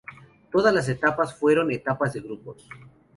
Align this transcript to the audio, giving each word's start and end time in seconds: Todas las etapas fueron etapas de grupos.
Todas 0.51 0.73
las 0.73 0.89
etapas 0.89 1.35
fueron 1.35 1.71
etapas 1.71 2.13
de 2.13 2.21
grupos. 2.21 2.67